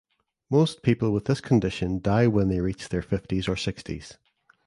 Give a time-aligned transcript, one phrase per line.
[0.49, 4.17] Most people with this condition die when they reach their fifties or sixties.